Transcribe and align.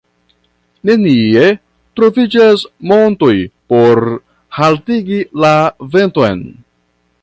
Nenie 0.89 1.43
troviĝas 1.99 2.65
montoj 2.93 3.31
por 3.75 4.03
haltigi 4.59 5.25
la 5.47 5.55
venton. 5.97 6.47